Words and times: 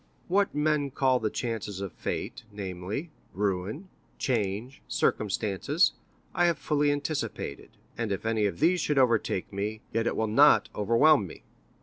What 0.27 0.55
men 0.55 0.89
call 0.89 1.19
the 1.19 1.29
chances 1.29 1.79
of 1.79 1.93
fate—namely, 1.93 3.11
ruin, 3.33 3.87
change, 4.17 4.81
circumstances—I 4.87 6.45
have 6.45 6.57
fully 6.57 6.91
anticipated, 6.91 7.69
and 7.99 8.11
if 8.11 8.25
any 8.25 8.47
of 8.47 8.59
these 8.59 8.81
should 8.81 8.97
overtake 8.97 9.53
me, 9.53 9.81
yet 9.93 10.07
it 10.07 10.15
will 10.15 10.25
not 10.25 10.69
overwhelm 10.73 11.27
me. 11.27 11.43